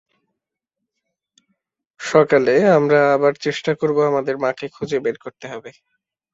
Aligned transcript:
সকালে, 1.99 2.53
আমরা 2.77 2.99
আবার 3.15 3.33
চেষ্টা 3.41 3.71
করব 3.75 3.97
আমাদের 4.05 4.35
মাকে 4.37 4.65
খুঁজে 4.67 4.97
বের 4.99 5.17
করতে 5.17 5.45
হবে। 5.47 5.71